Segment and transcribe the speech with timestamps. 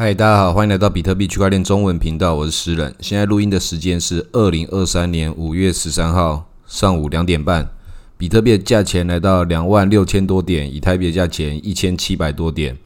[0.00, 2.94] 嗨，大家好，欢迎来到比特币区块链中文频道，我是诗人。
[3.00, 7.68] 现在录音的时间是二零二三年五月十三号上午两点半，
[8.16, 12.78] 比特币的价钱来到两万六千多点，以太币的价钱一千七百多点。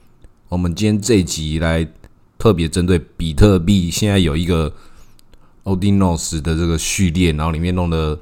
[0.49, 1.87] 我们今天这一集来
[2.39, 4.73] 特别针对比特币，现在有一个
[5.65, 8.19] Odinos 的这个序列，然后里面弄的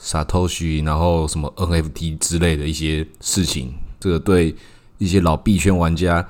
[0.00, 4.56] Satoshi，然后什么 NFT 之类的一些事情，这个对
[4.96, 6.26] 一些老币圈玩家。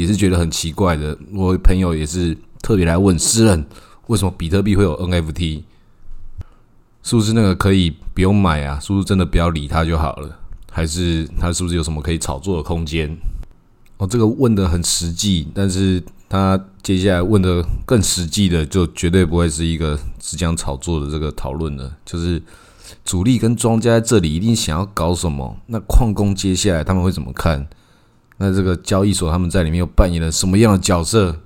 [0.00, 3.66] 也是觉得很奇怪的，我朋友也是特别来问诗人，
[4.06, 5.62] 为什么比特币会有 NFT？
[7.02, 8.80] 是不是那个可以不用买啊？
[8.80, 10.38] 是不是真的不要理他就好了？
[10.72, 13.14] 还是他是不是有什么可以炒作的空间？
[13.98, 21.94] 哦，这个问的很实际，但是他接下来问的更实际的，就绝对不会是一个只讲炒作的这个讨论了。
[22.06, 22.42] 就是
[23.04, 25.56] 主力跟庄家在这里一定想要搞什么？
[25.66, 27.68] 那矿工接下来他们会怎么看？
[28.42, 31.36] 那这个交易所他们在里面又扮演了什么样的角色？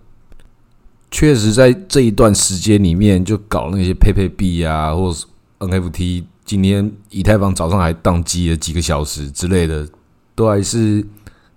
[1.11, 5.27] 确实，在这一段时间里面，就搞那些配配币啊，或是
[5.59, 6.25] NFT。
[6.45, 9.89] 今天以太坊早上还宕机了几个小时之类的，
[10.37, 11.05] 都还是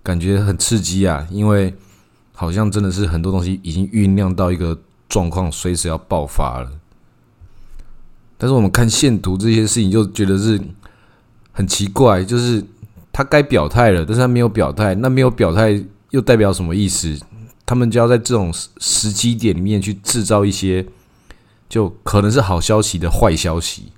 [0.02, 1.24] 感觉很刺激啊！
[1.30, 1.72] 因为
[2.34, 4.76] 好像真的是很多东西已经酝酿到一个
[5.08, 6.72] 状况，随时要爆发了。
[8.36, 10.60] 但是我们看线图这些事情，就觉得是
[11.52, 12.64] 很奇怪，就是。
[13.18, 14.94] 他该表态了，但是他没有表态。
[14.94, 17.18] 那没有表态又代表什么意思？
[17.66, 20.86] 他们就要在这种时机点里面去制造一些，
[21.68, 23.90] 就可能是好消息的坏消息。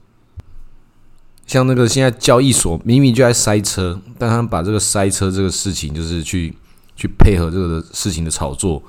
[1.46, 6.56] 像那个现在交易所明明就在塞车，但他们把这个塞车这个事情，就是去
[6.96, 8.82] 去配合这个事情的炒作。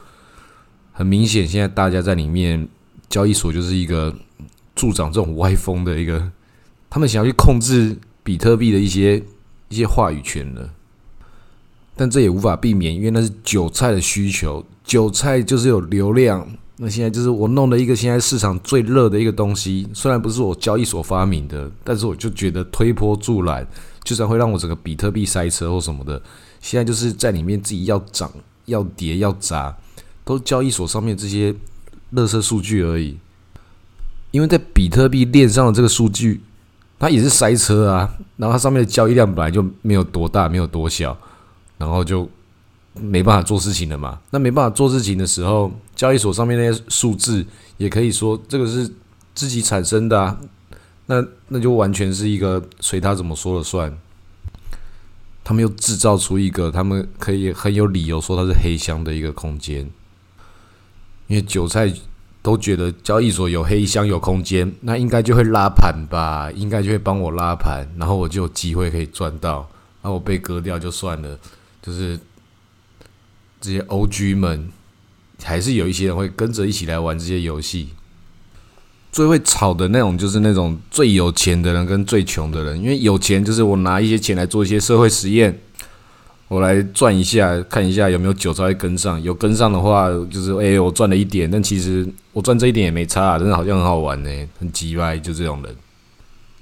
[0.93, 2.65] 很明显，现在大家在里面，
[3.09, 4.15] 交易所就是一个
[4.75, 6.31] 助长这种歪风的一个，
[6.89, 9.21] 他们想要去控制比特币的一些。
[9.71, 10.69] 一些话语权了，
[11.95, 16.45] 但这也无法避免，因为那是韭菜的需求，韭菜就是有流量。
[16.75, 23.65] 那现在就是我弄了一个现在市场最热的一个东西，虽然不是我交易所发明的，但是我就觉得推波助澜，
[24.03, 26.21] 就算会让我整个比特币塞车或什么的。
[26.59, 28.29] 现在就是在里面自己要涨、
[28.65, 29.73] 要跌、要砸，
[30.25, 31.55] 都交易所上面这些
[32.09, 33.17] 乐色数据而已。
[34.31, 36.41] 因为在比特币链上的这个数据。
[37.01, 38.07] 它也是塞车啊，
[38.37, 41.17] 然后它上面的交易量本来就没有多大，没有多小，
[41.79, 42.29] 然后就
[42.93, 44.19] 没办法做事情了嘛。
[44.29, 47.43] 那没办法做事情的时候，交易所上面那些数字
[47.77, 48.87] 也可以说这个是
[49.33, 50.37] 自己产生的啊。
[51.07, 53.91] 那那就完全是一个随他怎么说了算。
[55.43, 59.89] 他们又制造出一个他们可以很有理由说它是黑箱的一个空间，
[61.25, 61.91] 因为韭菜。
[62.41, 66.51] 都觉得交易所有黑箱有空间，那应该就会拉盘吧？
[66.55, 69.69] 应该就会帮我拉盘，然后我就有机会可以赚到。
[70.01, 71.37] 那我被割掉就算了，
[71.81, 72.19] 就是
[73.59, 74.71] 这些 OG 们，
[75.43, 77.89] 还是有一些人会跟着一起来玩这些游戏。
[79.11, 85.61] 最会炒的那种，就是那种最有钱的人跟最穷的人，因为有钱就是我拿一些钱来做一些社会实验。
[86.51, 89.23] 我来转一下，看一下有没有韭菜跟上。
[89.23, 91.49] 有跟上的话，就是哎，我赚了一点。
[91.49, 94.29] 但其实我赚这一点也没差，真的好像很好玩呢，
[94.59, 95.73] 很鸡歪，就这种人。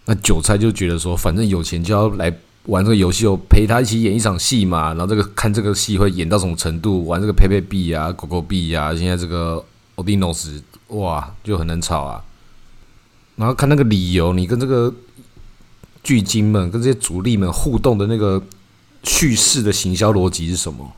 [0.06, 2.32] 那韭菜就觉得说，反正有钱就要来
[2.66, 4.90] 玩这个游戏，我陪他一起演一场戏嘛。
[4.90, 12.24] 然后这个看这个戏会演到什么程度，玩这个 p 佩币啊、狗狗币啊，现在这个 Odinos，哇，就很能炒啊。
[13.38, 14.94] 然后看那个理由，你跟这个
[16.04, 18.40] 巨鲸们、跟这些主力们互动的那个。
[19.04, 20.92] 叙事的行销逻辑是什么？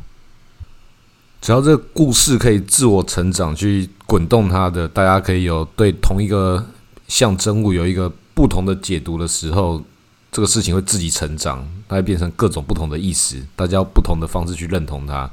[1.42, 6.64] 只要这个故事可以自我成长，去滚动它的，大家可以有对同一个
[7.08, 9.84] 象征物有一个不同的解读的时候，
[10.32, 15.28] 这个事情会自己成长，它会变成各种不同的意思，大家不同的方式去认同它。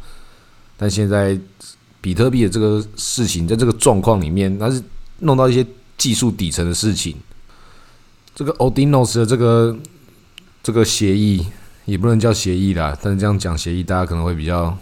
[0.78, 1.38] 但现在
[2.00, 4.82] 比特币的这个事情，在这个状况里面，它是
[5.18, 5.66] 弄到一些
[5.98, 7.14] 技术底层的事情。
[8.34, 9.76] 这个 Odinos 的这个
[10.62, 11.44] 这个协议。
[11.88, 14.76] 也不能叫协议啦，但是这样讲协议，大家可能会比较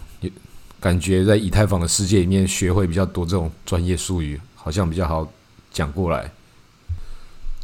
[0.81, 5.27] 感觉在以太坊的世界里面学会比较多这种专业术语，好像比较好
[5.73, 6.29] 讲过来。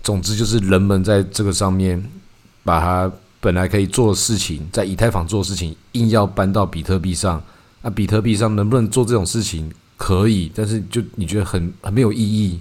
[0.00, 2.00] 总之就是人们在这个上面
[2.62, 3.10] 把它
[3.40, 7.42] 本来可以做的事情，在以太坊做的事情，硬要搬到比特币上。
[7.82, 9.68] 那比特币上能不能做这种事情？
[9.96, 12.60] 可以，但是就你觉得很很没有意义。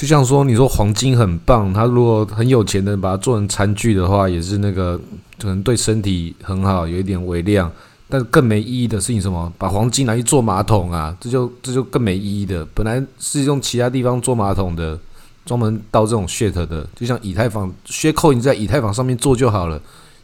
[0.00, 4.98] 就像说，你说黄金很棒，他如果很有钱的把它做成餐具的话，也是那个
[5.38, 7.70] 可能对身体很好，有一点微量。
[8.08, 9.52] 但是更没意义的事情什么？
[9.58, 12.66] 把黄金拿去做马桶啊，这就这就更没意义的。
[12.74, 14.98] 本来是用其他地方做马桶的，
[15.44, 19.78] 专门到这种 shit 的，就像以太坊削扣你在以太坊上面做就好了，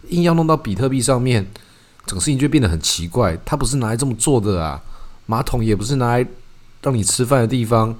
[0.08, 1.46] 硬要弄到比特币上面，
[2.06, 3.38] 整个事情就变得很奇怪。
[3.44, 4.80] 它不是拿来这么做的啊！
[5.26, 6.26] 马桶也不是拿来
[6.80, 7.94] 让你吃饭的地方。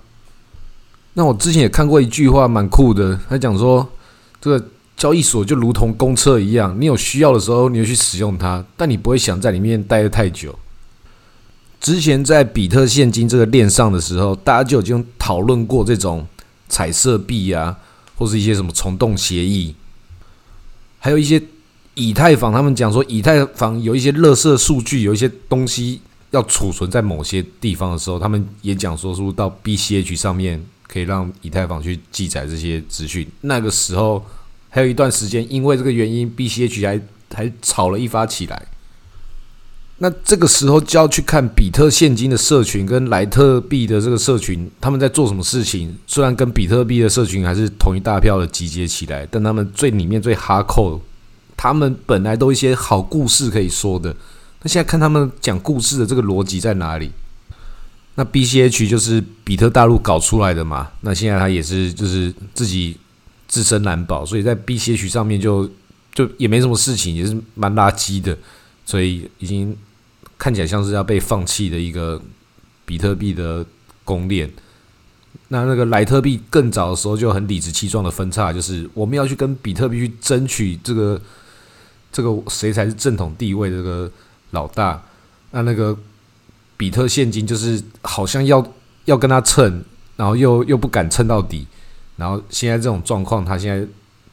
[1.19, 3.89] 那我之前也看过一句话，蛮酷的，他讲说，
[4.39, 4.67] 这个
[4.99, 10.55] 交易所就如同公车一样，你有需要的时候，你就去使用它，但你不会想在里面待的太久。
[11.81, 16.27] 之前在比特现金这个链上的时候，大家就已经讨论过这种
[16.69, 17.75] 彩色币啊，
[18.17, 19.75] 或是一些什么虫洞协议，
[20.99, 21.43] 还有一些
[21.95, 26.03] 以太坊，他们讲说以太坊有一些垃圾数据，有一些东西
[26.33, 33.27] 要储存在某些地方的时候，他们也讲说，是不是到 BCH 上面可以让以太坊去记载这些资讯。
[33.43, 34.25] 那个时候
[34.69, 37.01] 还有一段时间，因为这个原因，BCH 还
[37.35, 38.67] 还吵了一发起来。
[39.99, 45.95] 那这个时候就要去看比特现金的社群跟莱特币的这个社群，他们在做什么事情？
[46.07, 51.01] 虽然跟比特币的社群还是同一大票的集结起来，但他们最里面最哈扣，
[51.57, 54.15] 他们本来都一些好故事可以说的。
[54.61, 57.11] 那现在看他们讲故事的这个逻辑在哪里？
[58.17, 60.91] 那 BCH 就是比特大陆搞出来的嘛？
[61.03, 62.99] 那现在他也是就是自己
[63.47, 65.71] 自身难保，所以在 BCH 上面就
[66.13, 68.37] 就也没什么事情，也是蛮垃圾的，
[68.85, 69.77] 所以已经。
[70.39, 72.21] 看起来像是要被放弃的一个
[72.85, 73.65] 比特币的
[74.05, 74.53] 公链。
[75.49, 81.19] 那那个莱特币更早的时候就很理直气壮的分叉，就是我们要去跟比特币去争取这个
[82.13, 84.13] 这个谁才是正统地位的这个
[84.51, 85.03] 老大。
[85.53, 85.97] 那那个
[86.77, 88.65] 比特现金就是好像要
[89.07, 89.83] 要跟他蹭，
[90.17, 91.67] 然后又又不敢蹭到底。
[92.17, 93.87] 然后现在这种状况，他现在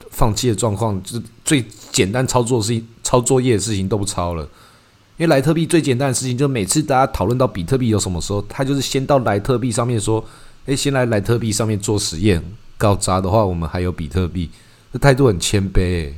[0.09, 4.43] 放弃的状况，就是最简单操作事情、抄作业的事情都不抄了。
[5.17, 10.23] 因为莱特币最简单的事情，就是每次大家讨论到比特币有什么时候，他就是先到莱特币上面说
[10.65, 12.43] ：“诶，先来莱特币上面做实验，
[12.77, 14.49] 搞砸的话，我们还有比特币。”
[14.91, 16.13] 这态度很谦卑，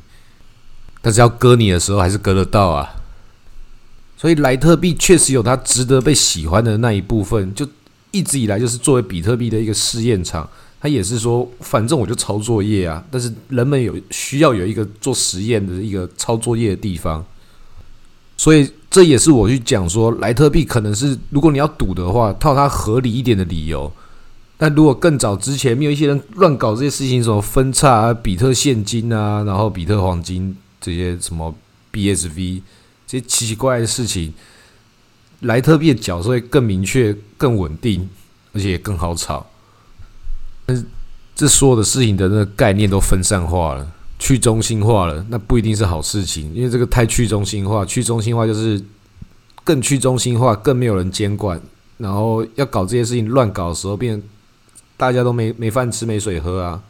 [1.02, 2.96] 但是要割你的时候还是割得到啊。
[4.18, 7.68] 所以莱特币确实有它值得被喜欢的那一部分，就
[8.12, 10.50] 一直以来就是作为比特币的一个试验场。
[10.82, 17.26] 它也是说，反正我就抄作业啊，但是人们有需要有一个做实验的一个抄作业的地方，
[18.38, 18.70] 所以。
[18.88, 23.92] 这也是我去讲说，莱特币可能是如果你要赌的话，套它合理一点的理由。
[24.58, 31.54] 但如果更早之前，没有一些人乱搞这些事情，什么分叉啊、比特现金啊，然后比特黄金这些什么
[31.92, 32.62] BSV
[33.08, 34.34] 这些奇奇怪怪的事情，
[35.42, 38.10] 莱特币的角色会更明确、更稳定，
[38.54, 39.46] 而且也更好炒。
[40.66, 40.84] 但是
[41.36, 43.92] 这所有的事情的那个概念都分散化了。
[44.18, 47.84] 去中心化了，那不一定是好事情，因为这个太去中心化。
[47.84, 48.82] 去中心化就是
[49.66, 51.62] 更去中心化，更没有人监管，
[51.98, 54.24] 然后要搞这些事情乱搞的时候，变
[54.96, 56.82] 大家都没没饭吃、没水喝啊。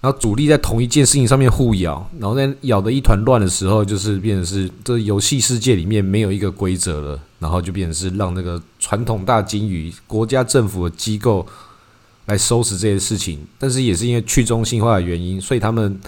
[0.00, 11.46] 然后主力在同一件事情上面互咬，然后在咬的一团乱的时候，就是变成是这游戏世界里面没有一个规则了，然后就变成是让那个传统大金鱼、国家政府的机构
[12.26, 13.38] 来收拾这些事情。
[13.58, 15.98] 但是也是因为去中心化的原因，所以他们。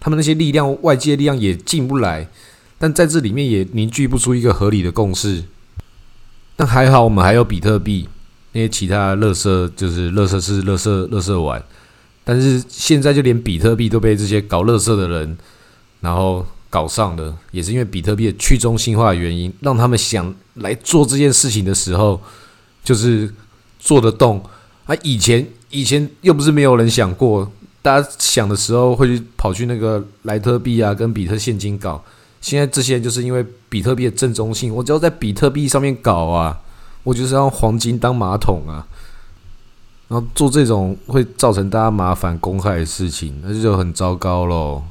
[0.00, 2.28] 他们那些力量，外界力量也进不来，
[2.78, 5.42] 但在这里面也凝聚不出一个合理的共识。
[6.54, 8.08] 但还好，我们还有比特币，
[8.52, 11.60] 那些其他乐色就是乐色是乐色乐色玩。
[12.30, 15.38] 但是现在就连比特币都被这些搞乐色的人，
[16.02, 22.20] 然后搞上了，也是因为比特币的去中心化的原因，让他们想来做这件事情的时候，
[22.84, 23.32] 就是
[23.78, 24.44] 做得动。
[24.84, 27.50] 啊，以前以前又不是没有人想过。
[27.80, 32.04] 大家想的时候会去跑去那个莱特币啊，跟比特现金搞。
[32.42, 36.60] 现在这些人就是因为比特币的正中性，我只要在比特币上面搞啊，
[37.04, 38.86] 我就是让黄金当马桶啊，
[40.08, 44.82] 然后做这种会造成大家麻烦公害的事情，那就很糟糕喽。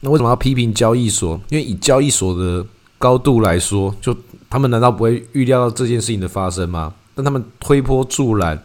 [0.00, 1.40] 那为什么要批评交易所？
[1.48, 2.64] 因为以交易所的
[2.98, 4.16] 高度来说，就
[4.48, 6.94] 他们难道不会预料到这件事情的发生吗？
[7.14, 8.62] 但他们推波助澜，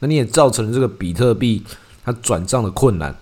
[0.00, 1.62] 那你也造成了这个比特币。
[2.06, 3.16] 它转账的困难，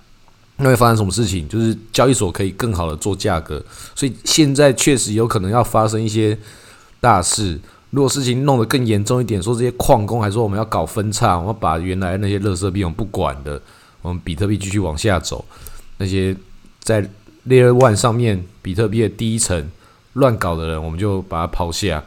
[0.56, 1.48] 那会发生什么事情？
[1.48, 3.64] 就是交易所可以更好的做价格，
[3.94, 6.36] 所以现在确实有可能要发生一些
[7.00, 7.60] 大事。
[7.92, 13.60] 如果事情弄得更严重一点，说这些矿工还说我们要搞分叉，我们把原来那些垃圾币我们不管的，
[14.00, 15.44] 我们比特币继续往下走。
[15.98, 16.34] 那些
[16.80, 17.02] 在
[17.46, 19.70] Layer One 上面比特币的第一层
[20.14, 22.02] 乱搞的人，我们就把它抛下。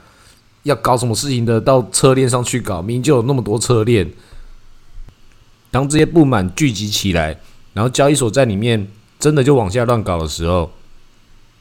[0.63, 4.11] 要搞什么事情的，到车链上去搞，明明就有那么多车链。
[5.69, 7.39] 当这些不满聚集起来，
[7.73, 8.87] 然后交易所在里面
[9.19, 10.71] 真的就往下乱搞的时候，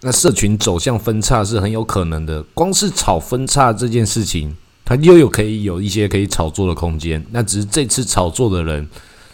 [0.07, 2.43] 那社群走向分叉是很有可能的。
[2.53, 7.25] 光是炒分叉这件事情，它又有可以有一些可以炒作的空间。
[7.31, 8.87] 那只是这次炒作的人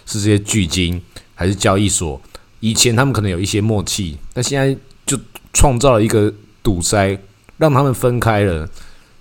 [0.07, 1.03] 是这些巨金
[1.35, 2.23] 还是交易所？
[2.61, 5.19] 以前他们可能有一些默契，但现在就
[5.53, 7.19] 创造了一个堵塞，
[7.57, 8.69] 让他们分开了。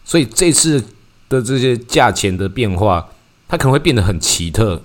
[0.05, 0.79] 所以这次
[1.27, 3.09] 的这些价钱的变化，
[3.47, 4.83] 它可能会变得很奇特，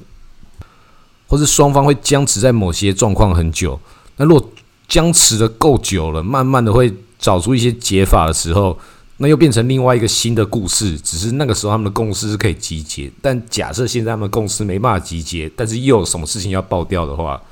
[1.27, 3.79] 或是双方会僵持在某些状况很久。
[4.17, 4.51] 那如果
[4.95, 8.79] 僵持的够久了，慢慢的会找出一些解法的时候，
[9.17, 10.97] 那又变成另外一个新的故事。
[11.01, 17.43] 只是那个时候他们的共识是可以集结，但假设现在他们共识没办法集结，但是又有什么事情要爆掉的话，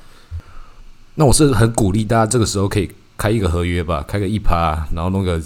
[1.15, 5.37] 那我是很鼓励大家这个时候可以开一个合约吧，开个一趴，然后弄个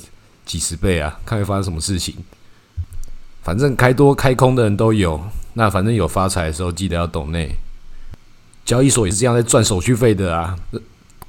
[0.46, 2.13] 几十倍啊，看会发生什么事情。
[3.42, 5.20] 反正开多开空的人都有，
[5.56, 7.56] 那反正有发财的时候记得要懂内。
[8.63, 10.56] 交易所也是这样在赚手续费的啊。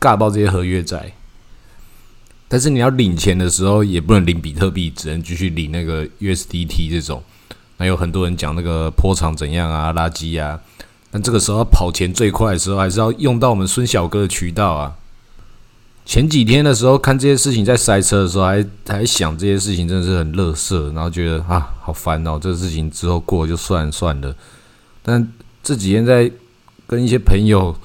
[0.00, 1.12] 尬爆这些合约债，
[2.47, 7.23] 但是你要领钱的时候也不能领比特币，只能继续领那个 USDT 这种。
[7.78, 10.61] 那有很多人讲那个坡场怎样啊，垃圾啊。
[11.11, 14.97] 但这个时候跑钱最快的时候，还是要用到我们孙小哥的渠道啊。
[16.07, 24.35] 前几天的时候看这些事情在塞车的时候，还还想这些事情真的是很乐色，然后觉得啊好烦哦，这个事情之后过就算算了。
[25.02, 26.31] 但这几天在
[26.87, 27.76] 跟一些朋友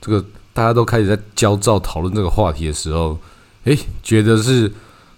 [0.00, 0.24] 这个。
[0.54, 3.18] 大家都开始在焦躁讨论这个话题的时候，
[3.64, 4.70] 诶，觉得是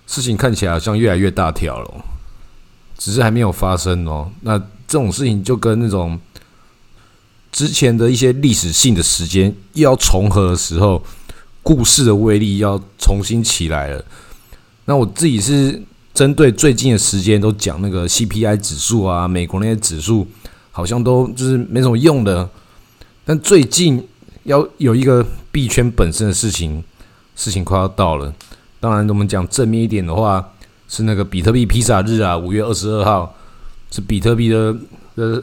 [0.07, 2.05] 事情看起来好像越来越大条了，
[2.97, 4.31] 只是还没有发生哦。
[4.43, 6.17] 那这种事情就跟那种
[7.51, 11.03] 之前的一些历史性的时间又要重合的时候，
[11.65, 14.05] 故事的威力要重新起来了。
[14.85, 20.29] 那我自己是针对最近的时间都讲那个 CPI 指数啊，美国那些指数
[20.71, 22.49] 好像都就是没什么用的，
[23.25, 24.07] 但最近。
[24.45, 26.83] 要有一个币圈本身的事情，
[27.37, 28.33] 事情快要到了。
[28.81, 30.53] 当然，我们讲正面一点的话，
[30.89, 33.35] 是那个比特币披萨日啊，五月二十二号
[33.91, 34.75] 是比特币的
[35.17, 35.43] 的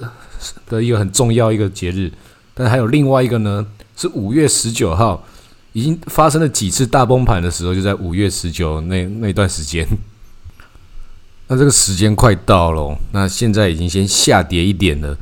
[0.67, 2.11] 的一个很重要一个节日。
[2.53, 3.65] 但还有另外一个呢，
[3.95, 5.25] 是五月十九号，
[5.73, 9.87] 已经发生了几次大崩盘的时候，就在五月十九那那段时间。
[11.47, 15.17] 那这个时间快到了，那现在已经先下跌一点了，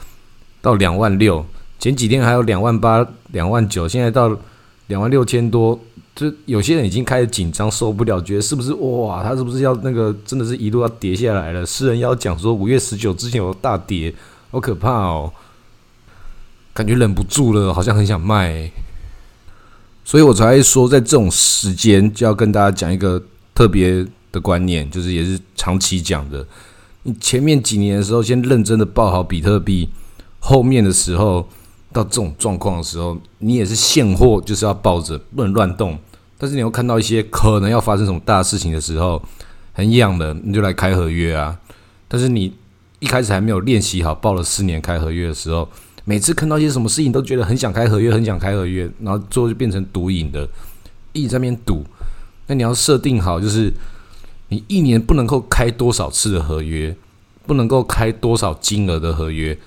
[0.61, 1.45] 到两万六。
[1.79, 4.35] 前几天还有两万八、两万九，现在到
[4.87, 5.79] 两万六千多，
[6.15, 9.23] 就有些人已经开始紧张，受不了，觉得是不是哇？
[9.23, 11.63] 他是不是要那个真的是一路要跌下来了？
[11.65, 14.11] 诗人要讲说五月十九之前有大跌，
[14.49, 15.31] 好可怕哦，
[16.73, 18.71] 感觉忍不住了，好像很想卖，
[20.03, 23.21] 所以我才说在这种时间就要跟大家讲一个
[23.53, 26.43] 特别的观念，就是也是长期讲的，
[27.03, 29.87] 你前面几年的时候先认真的抱好比特币，
[30.39, 31.47] 后面的时候。
[31.91, 35.97] 到这种状况的时候，你也是现货，就是要抱着，不能乱动。
[36.37, 39.21] 但是你又看到一些可能要发生什么大事情的时候，
[39.73, 41.59] 很痒的，你就来开合约啊。
[42.07, 42.53] 但是你
[42.99, 45.67] 一开始还没有练习好，报了四年开合约的时候，
[46.05, 50.47] 每次看到一些什么事情都觉得很想开合约，很想开合约，然后最后就变成赌瘾的，
[51.11, 51.83] 一直在那边赌。
[52.47, 53.73] 那你要设定好，就是
[54.47, 56.95] 你一年不能够开多少次的合约，
[57.45, 59.57] 不能够开多少金额的合约，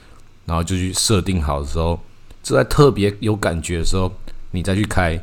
[0.47, 2.01] 然后就去设定好的时候。
[2.43, 4.13] 是在特别有感觉的时候，
[4.51, 5.21] 你再去开。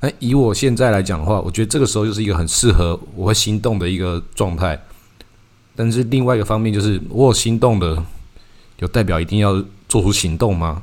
[0.00, 4.80] 那以我现在来讲的话，我觉得这个时候就是一个很适合我会心动的一个状态。
[5.76, 8.02] 但是另外一个方面就是，我有心动的，
[8.78, 10.82] 有代表一定要做出行动吗？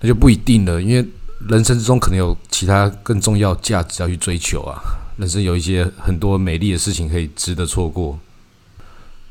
[0.00, 1.06] 那就不一定了，因为
[1.48, 4.80] 人生之中可能有其他更重要价值要去追求啊。
[5.16, 8.18] 人生有一些很多美丽的事情可以值得错过。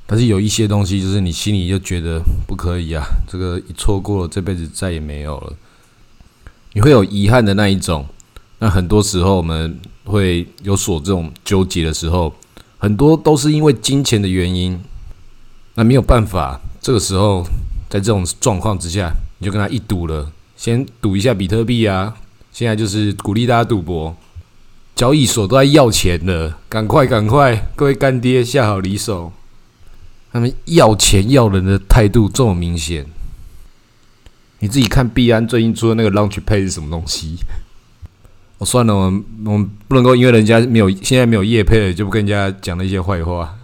[0.08, 5.54] 但是有一些东西，就是你心里就觉得不可以啊，这个一错过了，这辈子再也没有了，
[6.74, 8.06] 你会有遗憾的那一种。
[8.60, 12.34] 那很多时候我们会有所这种纠结的时候，
[12.78, 14.80] 很多都是因为金钱的原因。
[15.74, 17.44] 那没有办法，这个时候
[17.90, 22.16] 在这种状况之下，你就跟他一赌了，先赌一下比特币啊。
[22.54, 24.16] 现在就是鼓励大家赌博，
[24.96, 29.34] 交易所都在要钱了，赶快赶快，各位干爹下好离手。
[30.36, 33.06] 他们要钱要人的态度这么明显，
[34.60, 37.38] 你自己看币安最近出的那个 Launch Pay 是什么东西？
[38.58, 43.56] 我算了，我们我们不能够因为人家没有现在没有业配了，就不跟人家讲那些坏话。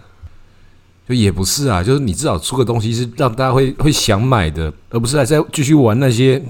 [1.06, 6.42] 就也不是啊，就是你至少出个东西是让大家会会想买的，而不是还在继续玩那些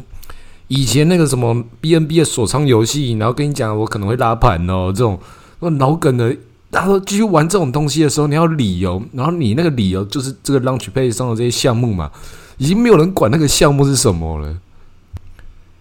[0.68, 5.18] 以前那个什么 BNB 的锁仓游戏，然后跟你讲我可能会拉盘哦，这种
[5.58, 6.36] 那老梗的。
[6.80, 12.10] 他说：“继续玩这种东西的时候，你要理由，然后你那个理由就是这个 Launch Pay 上的这些项目嘛，
[12.56, 14.56] 已经没有人管那个项目是什么了。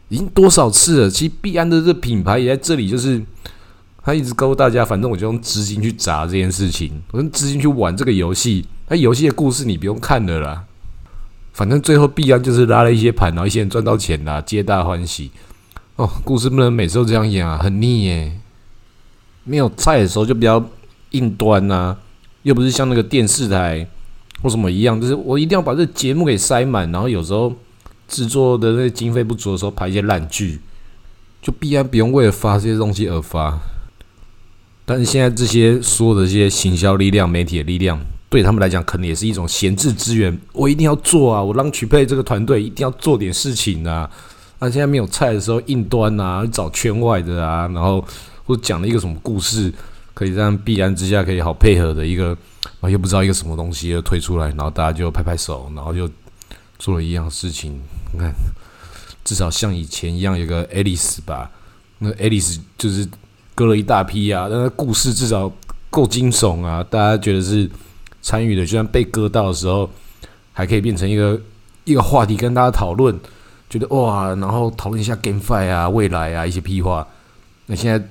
[0.10, 1.10] 已经多少次了？
[1.10, 3.24] 其实币安的这品牌也在这里，就是
[4.04, 8.66] 他一直告诉大家，反正我就用资金去砸这件事情，我用资金去玩这个游戏。
[8.90, 10.66] 那游戏的故事你不用看了啦，
[11.54, 15.32] 反正最后币安就是拉了一些盘，然后一些人赚到钱啦，皆大欢喜。
[15.96, 18.38] 哦，故事不能每次都这样演啊，很腻耶。
[19.46, 20.62] 没有菜的时候就比较。
[21.12, 21.96] 硬端呐，
[22.44, 23.88] 又不是像那个电视台
[24.42, 27.54] 或什么一样，就是我一定要把这节目给塞满，然后有时候
[28.08, 30.60] 制作的那经费不足的时候，拍一些烂剧，
[31.42, 33.60] 就必然不用为了发这些东西而发。
[34.84, 38.00] 但是现在这些所有的这些行销力量、媒体的力量，
[38.30, 40.38] 对他们来讲，可能也是一种闲置资源。
[40.54, 41.42] 我一定要做啊！
[41.42, 44.10] 我让曲佩这个团队一定要做点事情啊！
[44.60, 48.04] 那现在没有菜的时候，硬端啊，找圈外的啊，然后
[48.46, 49.72] 或讲了一个什么故事，
[50.14, 52.38] 可以让必然之下可以好配合的一个，
[52.80, 56.10] 啊，又不知道一个什么东西又推出来，然后大家就拍拍手，然后就
[56.80, 57.82] 做了一样事情。
[58.14, 58.34] 你看，
[59.24, 61.50] 至少像以前一样，有个 Alice 吧，
[62.00, 63.08] 那 Alice 就是。
[63.54, 65.52] 割了一大批啊，但是故事至少
[65.90, 66.82] 够惊悚啊！
[66.90, 67.70] 大家觉得是
[68.22, 69.88] 参与的，就算被割到的时候，
[70.54, 71.40] 还可以变成一个
[71.84, 73.14] 一个话题跟大家讨论，
[73.70, 77.06] 觉得哇，然后讨论一下 GameFi 啊、未来啊一些屁话。
[77.66, 78.04] 那现在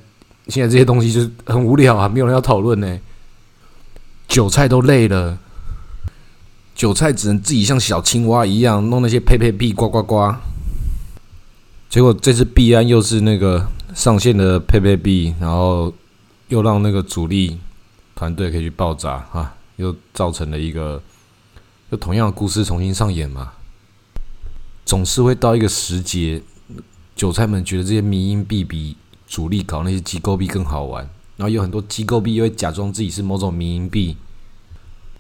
[0.51, 2.99] 现在这些东西就是很无聊啊，没有人要讨论呢。
[4.29, 5.39] 韭菜都累了，
[6.75, 10.35] 韭菜只能自己像小青蛙一样弄那些呸呸屁、呱呱呱。
[11.89, 13.69] 结果这次币安又是那个。
[13.93, 15.93] 上线的配配币，然后
[16.47, 17.59] 又让那个主力
[18.15, 21.03] 团队可以去爆炸啊，又造成了一个，
[21.91, 23.51] 就同样的故事重新上演嘛。
[24.87, 26.41] 总是会到一个时节，
[27.17, 28.97] 韭菜们觉得这些民营币比
[29.31, 34.15] 主力搞那些机构币更好玩，然后有很多机构币又会假装自己是某种民营币，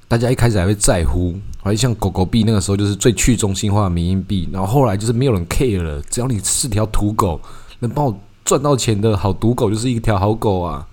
[0.06, 7.40] 大家一开始还会在乎，好像狗狗币那个时候就是最去中心化的民营币，然后后来就是没有人 care 了，只要你是条土狗，
[7.78, 8.20] 能帮我。
[8.42, 10.88] 赚到钱的好赌狗就是一条好狗啊，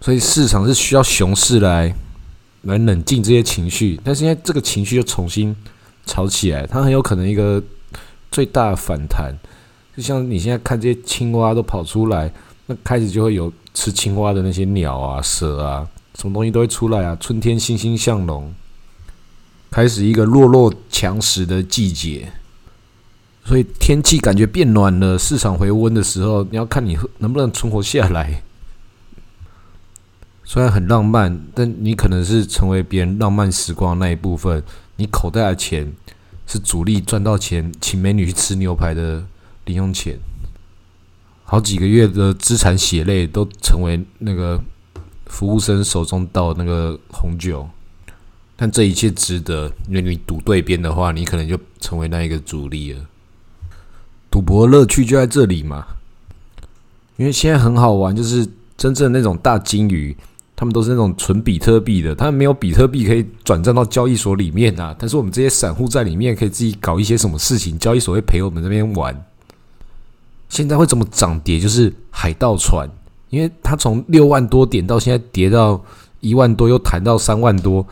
[0.00, 1.94] 所以市场是需要熊市来
[2.62, 5.54] 来冷静这些情绪，但是现在这个情绪又重新
[6.06, 7.62] 炒起来，它很有可能一个
[8.30, 9.34] 最大的反弹，
[9.96, 12.32] 就像你现在看这些青蛙都跑出来，
[12.66, 18.52] 那开始就会有吃青蛙的那些鸟啊、蛇啊，什么东西都会出来啊，春天欣欣向荣，
[19.70, 22.32] 开始一个弱肉强食的季节。
[23.46, 28.42] 所以天气感觉变暖了，市场回温的时候，你要看你能不能存活下来。
[30.44, 34.62] 虽然很浪漫，但你可能是成为别人浪漫时光那一部分。
[34.96, 35.92] 你口袋的钱
[36.46, 39.22] 是主力赚到钱，请美女去吃牛排的
[39.64, 40.18] 零用钱。
[41.46, 44.58] 好几个月的资产血泪都成为那个
[45.26, 47.68] 服务生手中倒那个红酒，
[48.56, 53.00] 但这一切值得，因为你赌对边的话，你可能就成为那一个主力了。
[54.30, 55.84] 赌博乐趣就在这里嘛，
[57.18, 60.16] 因为现在很好玩，就是真正那种大金鱼，
[60.56, 64.96] 他们都是那种纯比特币的，他们没有比特币可以转账到交易所里面啊。
[64.98, 69.14] 但是我们这些散户在里面可以自己搞一些什么事情，交易所会陪我们这边玩。
[70.54, 71.58] 现在会怎么涨跌？
[71.58, 72.88] 就是海盗船，
[73.30, 75.82] 因为它从六万多点到现在跌到
[76.20, 77.84] 一万多，又弹到三万多。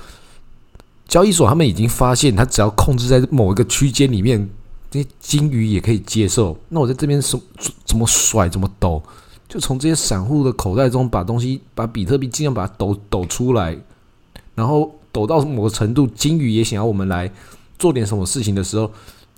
[1.08, 4.48] 交易所他们已经发现，它只要控制在某一个区间里面。
[4.92, 7.40] 这些金鱼也可以接受，那我在这边什
[7.86, 9.02] 怎么甩怎么抖，
[9.48, 13.74] 就从这些散户的口袋中把东西，把比特币尽量把它抖抖出来，
[14.54, 17.32] 然后抖到某个程度，金鱼也想要我们来
[17.78, 18.90] 做点什么事情的时候，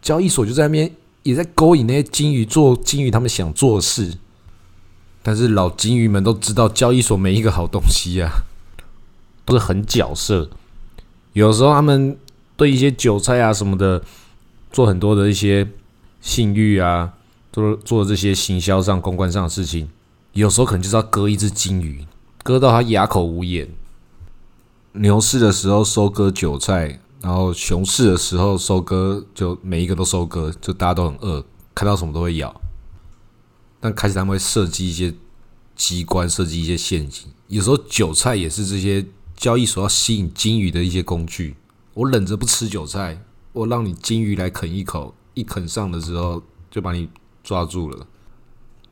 [0.03, 0.91] 交易所就在那边
[1.25, 4.17] 也在勾引那些金鱼做金鱼他们想做的事，
[5.23, 8.31] 但是老金鱼们都知道，交易所没一个好东西啊，
[9.45, 10.49] 都是很角色，
[11.33, 12.17] 有时候他们
[12.57, 14.05] 对一些韭菜啊什么的。
[14.73, 15.69] 做很多的一些
[16.21, 17.13] 信誉啊，
[17.53, 19.89] 做做这些行销上、公关上的事情，
[20.33, 22.05] 有时候可能就是要割一只金鱼，
[22.43, 23.69] 割到他哑口无言。
[24.95, 31.43] 牛市的时候收割韭菜，然后熊市的时候收割，就每一个都收割，就大家都很饿，
[31.75, 32.61] 看到什么都会咬。
[33.81, 35.15] 但开始他们会设计一些
[35.75, 37.29] 机关，设计一些陷阱。
[37.49, 41.57] 有时候韭菜也是这些交易所要吸引金鱼的一些工具。
[41.95, 43.25] 我忍着不吃韭菜。
[43.55, 47.09] 我让你金鱼来啃一口，一啃上的时候就把你
[47.43, 48.07] 抓住了。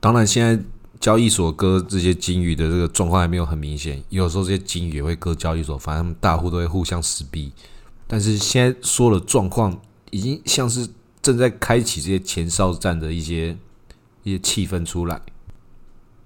[0.00, 0.64] 当然，现在
[1.00, 7.52] 交易所割这些金鱼的这个状况还没有很明显，有时候这些金鱼也会割交易所，反正大户都会互相撕逼。
[8.12, 9.74] 但是现在说的状况，
[10.10, 10.86] 已经像是
[11.22, 13.56] 正在开启这些前哨战的一些
[14.22, 15.18] 一些气氛出来。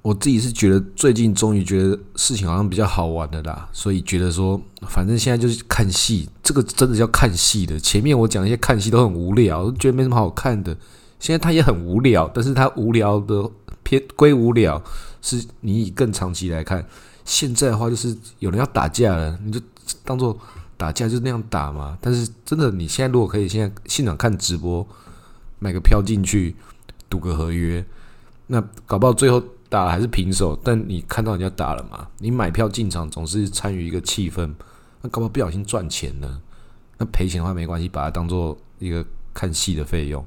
[0.03, 7.79] 我自己是觉得最近终于觉得事情好像比较好玩的啦，所以觉得说反正现在就是看戏，这个真的叫看戏的。
[7.79, 10.77] 前面我讲一些看戏都很无聊，觉得没什么好看的。
[11.21, 13.49] 现在他也很无聊，但是他无聊的
[13.85, 14.83] 偏归无聊，
[15.23, 16.85] 是你以更长期来看。
[17.25, 19.61] 现在的话就是有人要打架了，你就
[20.05, 20.37] 当做
[20.77, 21.97] 打架就那样打嘛。
[22.01, 24.87] 但是真的，你现在如果可以现在现场看直播，
[25.59, 26.55] 买个票进去
[27.09, 27.85] 赌个合约，
[28.47, 29.43] 那搞不好最后。
[29.69, 32.07] 打还是平手，但你看到人家打了嘛？
[32.19, 34.49] 你买票进场总是参与一个气氛，
[35.03, 36.41] 那搞不好不小心赚钱了，
[36.99, 40.25] 那赔钱的话没关系，把它当做一个看戏的费用。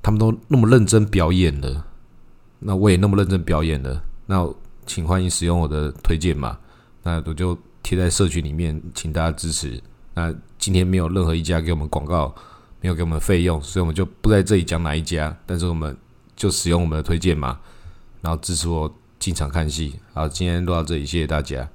[0.00, 1.84] 他们都那么认真表演了，
[2.60, 4.48] 那我也那么认真表演了，那
[4.86, 6.56] 请欢迎使用我的推荐嘛，
[7.02, 7.58] 那我就
[7.90, 9.82] 贴在社群里面，请大家支持。
[10.14, 12.32] 那今天没有任何一家给我们广告，
[12.80, 15.96] 没有给我们费用，所以我们就不在这里讲哪一家，但是我们
[16.36, 17.58] 就使用我们的推荐嘛，
[18.20, 19.96] 然后支持我进场看戏。
[20.12, 21.68] 好，今天录到这里，谢谢大家。